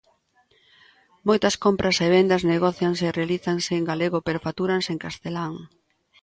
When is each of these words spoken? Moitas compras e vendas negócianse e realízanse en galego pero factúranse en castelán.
Moitas 1.27 1.55
compras 1.65 1.95
e 2.05 2.07
vendas 2.15 2.45
negócianse 2.53 3.03
e 3.07 3.15
realízanse 3.19 3.71
en 3.79 3.83
galego 3.89 4.17
pero 4.25 4.43
factúranse 4.45 4.89
en 4.95 4.99
castelán. 5.05 5.53